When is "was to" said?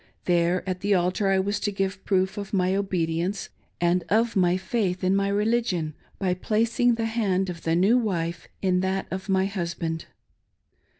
1.37-1.71